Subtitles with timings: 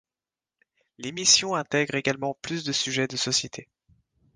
[0.97, 3.69] L'émission intègre également plus de sujets de société.